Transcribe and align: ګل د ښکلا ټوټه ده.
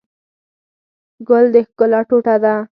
ګل 1.27 1.45
د 1.53 1.55
ښکلا 1.67 1.99
ټوټه 2.09 2.35
ده. 2.43 2.53